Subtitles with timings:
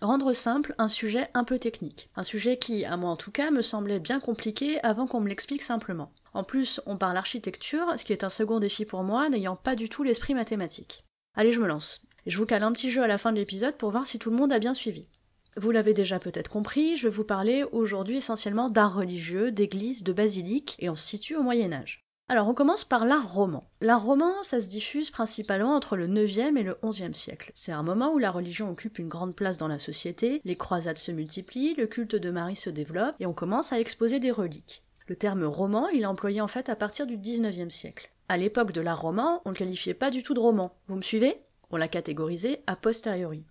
[0.00, 2.08] Rendre simple un sujet un peu technique.
[2.14, 5.28] Un sujet qui, à moi en tout cas, me semblait bien compliqué avant qu'on me
[5.28, 6.12] l'explique simplement.
[6.34, 9.74] En plus, on parle architecture, ce qui est un second défi pour moi, n'ayant pas
[9.74, 11.04] du tout l'esprit mathématique.
[11.34, 12.06] Allez, je me lance.
[12.26, 14.30] Je vous cale un petit jeu à la fin de l'épisode pour voir si tout
[14.30, 15.08] le monde a bien suivi.
[15.56, 20.12] Vous l'avez déjà peut-être compris, je vais vous parler aujourd'hui essentiellement d'art religieux, d'église, de
[20.12, 22.07] basilique, et on se situe au Moyen Âge.
[22.30, 23.70] Alors on commence par l'art roman.
[23.80, 27.50] L'art roman, ça se diffuse principalement entre le 9e et le 11e siècle.
[27.54, 30.98] C'est un moment où la religion occupe une grande place dans la société, les croisades
[30.98, 34.82] se multiplient, le culte de Marie se développe, et on commence à exposer des reliques.
[35.06, 38.10] Le terme roman, il est employé en fait à partir du 19e siècle.
[38.28, 40.76] À l'époque de l'art roman, on ne le qualifiait pas du tout de roman.
[40.86, 41.40] Vous me suivez?
[41.70, 43.42] On l'a catégorisé a posteriori.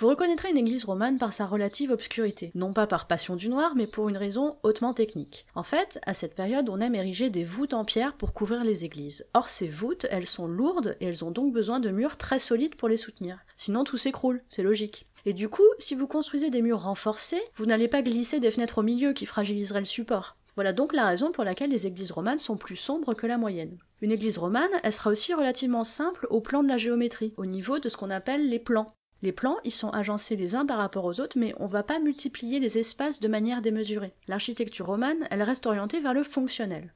[0.00, 3.72] Vous reconnaîtrez une église romane par sa relative obscurité, non pas par passion du noir,
[3.74, 5.44] mais pour une raison hautement technique.
[5.56, 8.84] En fait, à cette période, on aime ériger des voûtes en pierre pour couvrir les
[8.84, 9.26] églises.
[9.34, 12.76] Or, ces voûtes, elles sont lourdes et elles ont donc besoin de murs très solides
[12.76, 13.40] pour les soutenir.
[13.56, 15.08] Sinon, tout s'écroule, c'est logique.
[15.26, 18.78] Et du coup, si vous construisez des murs renforcés, vous n'allez pas glisser des fenêtres
[18.78, 20.36] au milieu qui fragiliseraient le support.
[20.54, 23.76] Voilà donc la raison pour laquelle les églises romanes sont plus sombres que la moyenne.
[24.00, 27.80] Une église romane, elle sera aussi relativement simple au plan de la géométrie, au niveau
[27.80, 28.92] de ce qu'on appelle les plans.
[29.22, 31.98] Les plans, ils sont agencés les uns par rapport aux autres, mais on va pas
[31.98, 34.14] multiplier les espaces de manière démesurée.
[34.28, 36.92] L'architecture romane, elle reste orientée vers le fonctionnel.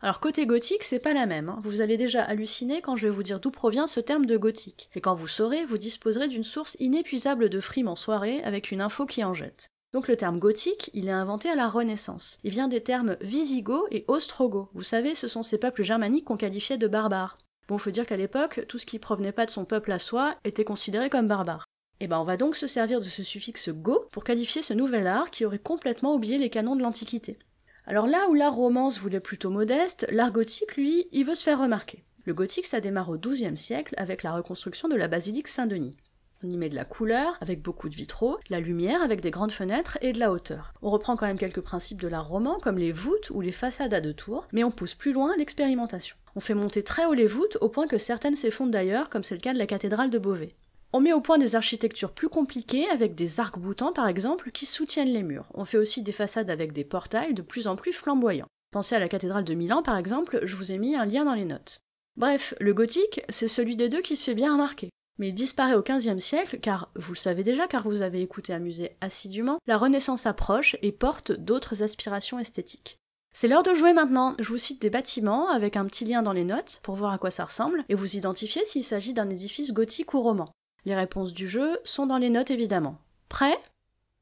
[0.00, 1.48] Alors côté gothique, c'est pas la même.
[1.48, 1.60] Hein.
[1.62, 4.90] Vous allez déjà halluciner quand je vais vous dire d'où provient ce terme de gothique.
[4.96, 8.80] Et quand vous saurez, vous disposerez d'une source inépuisable de frimes en soirée avec une
[8.80, 9.68] info qui en jette.
[9.92, 12.38] Donc le terme gothique, il est inventé à la Renaissance.
[12.42, 14.70] Il vient des termes visigoth et ostrogoth.
[14.72, 17.38] Vous savez, ce sont ces peuples germaniques qu'on qualifiait de barbares.
[17.68, 20.34] Bon, faut dire qu'à l'époque, tout ce qui provenait pas de son peuple à soi
[20.44, 21.64] était considéré comme barbare.
[22.00, 24.74] Et eh ben on va donc se servir de ce suffixe go pour qualifier ce
[24.74, 27.38] nouvel art qui aurait complètement oublié les canons de l'Antiquité.
[27.86, 31.60] Alors là où l'art romance voulait plutôt modeste, l'art gothique, lui, il veut se faire
[31.60, 32.02] remarquer.
[32.24, 35.96] Le gothique, ça démarre au XIIe siècle avec la reconstruction de la basilique Saint-Denis.
[36.44, 39.52] On y met de la couleur, avec beaucoup de vitraux, la lumière, avec des grandes
[39.52, 40.74] fenêtres, et de la hauteur.
[40.82, 43.94] On reprend quand même quelques principes de l'art roman, comme les voûtes ou les façades
[43.94, 46.16] à deux tours, mais on pousse plus loin l'expérimentation.
[46.34, 49.36] On fait monter très haut les voûtes, au point que certaines s'effondrent d'ailleurs, comme c'est
[49.36, 50.56] le cas de la cathédrale de Beauvais.
[50.92, 55.12] On met au point des architectures plus compliquées, avec des arcs-boutants par exemple, qui soutiennent
[55.12, 55.48] les murs.
[55.54, 58.48] On fait aussi des façades avec des portails de plus en plus flamboyants.
[58.72, 61.34] Pensez à la cathédrale de Milan par exemple, je vous ai mis un lien dans
[61.34, 61.78] les notes.
[62.16, 65.74] Bref, le gothique, c'est celui des deux qui se fait bien remarquer mais il disparaît
[65.74, 69.58] au XVe siècle car, vous le savez déjà car vous avez écouté un musée assidûment,
[69.66, 72.98] la Renaissance approche et porte d'autres aspirations esthétiques.
[73.34, 74.34] C'est l'heure de jouer maintenant.
[74.38, 77.18] Je vous cite des bâtiments avec un petit lien dans les notes pour voir à
[77.18, 80.52] quoi ça ressemble et vous identifier s'il s'agit d'un édifice gothique ou roman.
[80.84, 82.98] Les réponses du jeu sont dans les notes évidemment.
[83.28, 83.56] Prêt?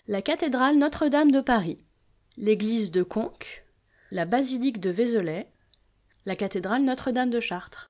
[0.07, 1.79] La cathédrale Notre-Dame de Paris,
[2.37, 3.65] l'église de Conques,
[4.11, 5.51] la basilique de Vézelay,
[6.27, 7.90] la cathédrale Notre-Dame de Chartres.